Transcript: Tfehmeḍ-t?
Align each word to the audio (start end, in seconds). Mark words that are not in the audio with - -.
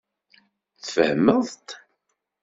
Tfehmeḍ-t? 0.81 1.67